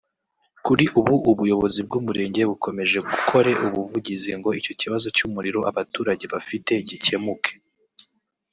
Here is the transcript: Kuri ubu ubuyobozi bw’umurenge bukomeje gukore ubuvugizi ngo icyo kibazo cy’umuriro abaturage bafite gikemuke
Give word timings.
Kuri 0.65 0.85
ubu 0.99 1.15
ubuyobozi 1.31 1.79
bw’umurenge 1.87 2.41
bukomeje 2.51 2.97
gukore 3.09 3.51
ubuvugizi 3.65 4.29
ngo 4.37 4.49
icyo 4.59 4.73
kibazo 4.81 5.07
cy’umuriro 5.15 5.59
abaturage 5.69 6.25
bafite 6.33 6.73
gikemuke 6.87 7.51